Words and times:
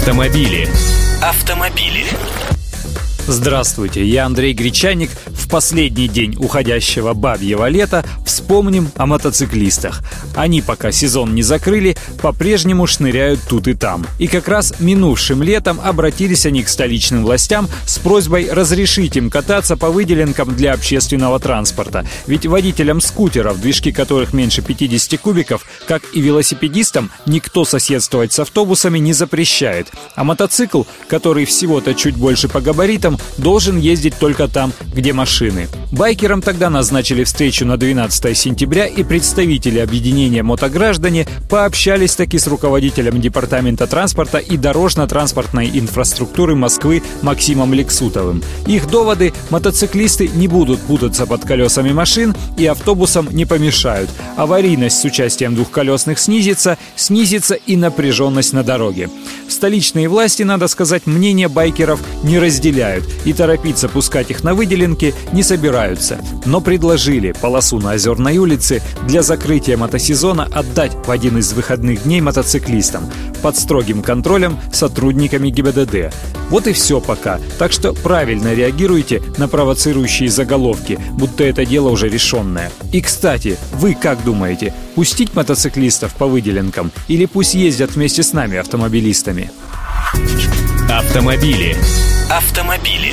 Автомобили. 0.00 0.66
Автомобили. 1.20 2.06
Здравствуйте, 3.30 4.04
я 4.04 4.26
Андрей 4.26 4.52
Гречаник. 4.54 5.08
В 5.26 5.48
последний 5.48 6.08
день 6.08 6.34
уходящего 6.36 7.14
бабьего 7.14 7.68
лета 7.68 8.04
вспомним 8.26 8.90
о 8.96 9.06
мотоциклистах. 9.06 10.02
Они, 10.34 10.60
пока 10.60 10.90
сезон 10.90 11.32
не 11.32 11.42
закрыли, 11.42 11.96
по-прежнему 12.20 12.88
шныряют 12.88 13.38
тут 13.48 13.68
и 13.68 13.74
там. 13.74 14.04
И 14.18 14.26
как 14.26 14.48
раз 14.48 14.74
минувшим 14.80 15.44
летом 15.44 15.80
обратились 15.80 16.44
они 16.44 16.64
к 16.64 16.68
столичным 16.68 17.22
властям 17.22 17.68
с 17.86 18.00
просьбой 18.00 18.50
разрешить 18.50 19.16
им 19.16 19.30
кататься 19.30 19.76
по 19.76 19.90
выделенкам 19.90 20.56
для 20.56 20.72
общественного 20.72 21.38
транспорта. 21.38 22.04
Ведь 22.26 22.46
водителям 22.46 23.00
скутеров, 23.00 23.60
движки 23.60 23.92
которых 23.92 24.32
меньше 24.32 24.60
50 24.60 25.20
кубиков, 25.20 25.64
как 25.86 26.02
и 26.14 26.20
велосипедистам, 26.20 27.12
никто 27.26 27.64
соседствовать 27.64 28.32
с 28.32 28.40
автобусами 28.40 28.98
не 28.98 29.12
запрещает. 29.12 29.86
А 30.16 30.24
мотоцикл, 30.24 30.82
который 31.08 31.44
всего-то 31.44 31.94
чуть 31.94 32.16
больше 32.16 32.48
по 32.48 32.60
габаритам, 32.60 33.19
должен 33.36 33.78
ездить 33.78 34.18
только 34.18 34.48
там, 34.48 34.72
где 34.94 35.12
машины. 35.12 35.68
Байкерам 35.92 36.40
тогда 36.40 36.70
назначили 36.70 37.24
встречу 37.24 37.66
на 37.66 37.76
12 37.76 38.38
сентября, 38.38 38.86
и 38.86 39.02
представители 39.02 39.80
объединения 39.80 40.44
мотограждане 40.44 41.26
пообщались 41.48 42.14
таки 42.14 42.38
с 42.38 42.46
руководителем 42.46 43.20
Департамента 43.20 43.88
транспорта 43.88 44.38
и 44.38 44.56
дорожно-транспортной 44.56 45.68
инфраструктуры 45.74 46.54
Москвы 46.54 47.02
Максимом 47.22 47.74
Лексутовым. 47.74 48.40
Их 48.68 48.88
доводы– 48.88 49.32
мотоциклисты 49.50 50.28
не 50.28 50.46
будут 50.46 50.80
путаться 50.80 51.26
под 51.26 51.44
колесами 51.44 51.92
машин 51.92 52.36
и 52.56 52.66
автобусам 52.66 53.28
не 53.32 53.44
помешают. 53.44 54.10
Аварийность 54.36 55.00
с 55.00 55.04
участием 55.04 55.56
двухколесных 55.56 56.20
снизится, 56.20 56.78
снизится 56.94 57.54
и 57.54 57.74
напряженность 57.74 58.52
на 58.52 58.62
дороге. 58.62 59.10
Столичные 59.48 60.08
власти, 60.08 60.44
надо 60.44 60.68
сказать, 60.68 61.06
мнение 61.06 61.48
байкеров 61.48 62.00
не 62.22 62.38
разделяют 62.38 63.04
и 63.24 63.32
торопиться 63.32 63.88
пускать 63.88 64.30
их 64.30 64.44
на 64.44 64.54
выделенки 64.54 65.14
не 65.32 65.42
собираются. 65.42 65.79
Но 66.44 66.60
предложили 66.60 67.32
полосу 67.32 67.78
на 67.78 67.92
Озерной 67.92 68.38
улице 68.38 68.82
для 69.06 69.22
закрытия 69.22 69.76
мотосезона 69.76 70.44
отдать 70.44 70.92
в 71.06 71.10
один 71.10 71.38
из 71.38 71.52
выходных 71.52 72.04
дней 72.04 72.20
мотоциклистам 72.20 73.10
под 73.42 73.56
строгим 73.56 74.02
контролем 74.02 74.58
сотрудниками 74.72 75.50
ГИБДД. 75.50 76.14
Вот 76.50 76.66
и 76.66 76.72
все 76.72 77.00
пока. 77.00 77.40
Так 77.58 77.72
что 77.72 77.92
правильно 77.92 78.52
реагируйте 78.52 79.22
на 79.38 79.48
провоцирующие 79.48 80.28
заголовки, 80.28 80.98
будто 81.12 81.44
это 81.44 81.64
дело 81.64 81.88
уже 81.90 82.08
решенное. 82.08 82.70
И, 82.92 83.00
кстати, 83.00 83.56
вы 83.72 83.94
как 83.94 84.22
думаете, 84.24 84.74
пустить 84.94 85.34
мотоциклистов 85.34 86.14
по 86.14 86.26
выделенкам 86.26 86.90
или 87.08 87.26
пусть 87.26 87.54
ездят 87.54 87.92
вместе 87.92 88.22
с 88.22 88.32
нами 88.32 88.58
автомобилистами? 88.58 89.50
Автомобили. 90.90 91.76
Автомобили. 92.28 93.12